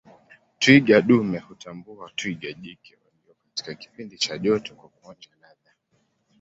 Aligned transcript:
Twiga 0.59 0.99
dume 1.01 1.39
hutambua 1.39 2.11
twiga 2.15 2.53
jike 2.53 2.97
walio 3.05 3.35
katika 3.47 3.75
kipindi 3.75 4.17
cha 4.17 4.37
joto 4.37 4.75
kwa 4.75 4.89
kuonja 4.89 5.29
ladha 5.41 5.71